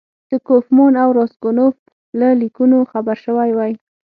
د 0.31 0.33
کوفمان 0.47 0.93
او 1.03 1.09
راسګونوف 1.19 1.75
له 2.19 2.27
لیکونو 2.41 2.77
خبر 2.91 3.17
شوی 3.25 3.51
وای. 3.53 3.73